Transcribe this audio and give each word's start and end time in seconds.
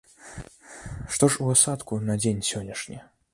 Што 1.17 1.29
ж 1.35 1.43
у 1.43 1.51
асадку 1.57 2.01
на 2.07 2.17
дзень 2.23 2.41
сённяшні? 2.51 2.99